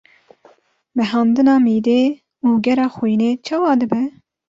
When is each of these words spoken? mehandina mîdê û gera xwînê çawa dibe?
mehandina 0.97 1.53
mîdê 1.65 2.03
û 2.47 2.49
gera 2.65 2.87
xwînê 2.95 3.31
çawa 3.45 3.73
dibe? 3.81 4.03